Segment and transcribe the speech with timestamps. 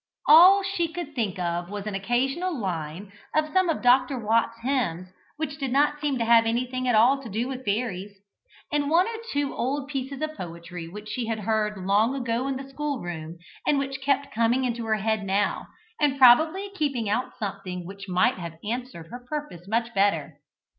[0.27, 4.17] All she could think of was an occasional line of some of Dr.
[4.17, 8.11] Watts's hymns, which did not seem to have anything at all to do with fairies,
[8.71, 12.55] and one or two old pieces of poetry which she had heard long ago in
[12.57, 13.37] the school room
[13.67, 15.67] and which kept coming into her head now,
[15.99, 20.39] and probably keeping out something which might have answered her purpose much better.